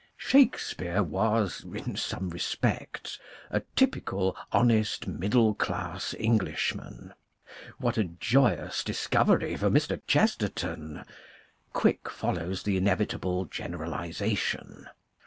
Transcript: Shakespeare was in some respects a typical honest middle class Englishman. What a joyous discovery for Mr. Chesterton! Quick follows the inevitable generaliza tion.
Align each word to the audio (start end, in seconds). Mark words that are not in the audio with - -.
Shakespeare 0.17 1.03
was 1.03 1.63
in 1.63 1.95
some 1.95 2.29
respects 2.31 3.19
a 3.51 3.59
typical 3.75 4.35
honest 4.51 5.05
middle 5.05 5.53
class 5.53 6.15
Englishman. 6.17 7.13
What 7.77 7.99
a 7.99 8.05
joyous 8.05 8.83
discovery 8.83 9.55
for 9.57 9.69
Mr. 9.69 10.01
Chesterton! 10.07 11.03
Quick 11.71 12.09
follows 12.09 12.63
the 12.63 12.77
inevitable 12.77 13.45
generaliza 13.45 14.35
tion. 14.35 14.89